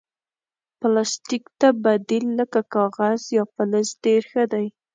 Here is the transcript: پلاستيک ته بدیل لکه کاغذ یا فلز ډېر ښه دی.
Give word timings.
پلاستيک 0.79 1.43
ته 1.59 1.67
بدیل 1.83 2.25
لکه 2.39 2.59
کاغذ 2.73 3.21
یا 3.37 3.43
فلز 3.53 3.87
ډېر 4.03 4.21
ښه 4.31 4.43
دی. 4.53 4.65